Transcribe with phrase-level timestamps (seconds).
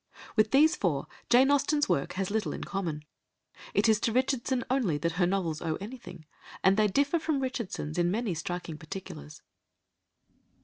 [0.35, 3.05] With these four Jane Austen's work has little in common.
[3.75, 6.25] It is to Richardson only that her novels owe anything,
[6.63, 9.43] and they differ from Richardson's in many striking particulars.